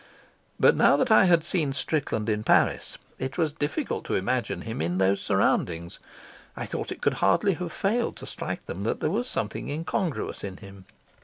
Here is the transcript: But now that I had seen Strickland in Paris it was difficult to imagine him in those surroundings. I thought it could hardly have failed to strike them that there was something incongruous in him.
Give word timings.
But 0.59 0.75
now 0.75 0.97
that 0.97 1.11
I 1.11 1.25
had 1.25 1.43
seen 1.43 1.73
Strickland 1.73 2.27
in 2.27 2.43
Paris 2.43 2.97
it 3.19 3.37
was 3.37 3.53
difficult 3.53 4.03
to 4.05 4.15
imagine 4.15 4.61
him 4.61 4.81
in 4.81 4.97
those 4.97 5.21
surroundings. 5.21 5.99
I 6.57 6.65
thought 6.65 6.91
it 6.91 7.03
could 7.03 7.13
hardly 7.21 7.53
have 7.53 7.71
failed 7.71 8.15
to 8.15 8.25
strike 8.25 8.65
them 8.65 8.81
that 8.81 8.99
there 8.99 9.11
was 9.11 9.29
something 9.29 9.69
incongruous 9.69 10.43
in 10.43 10.57
him. 10.57 10.85